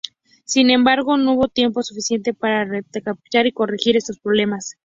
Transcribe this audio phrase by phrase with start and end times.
[0.45, 4.75] Sin embargo, no hubo tiempo suficiente para recapacitar y corregir estos problemas.